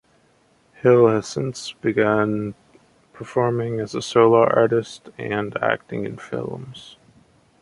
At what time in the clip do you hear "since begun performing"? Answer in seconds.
1.27-3.79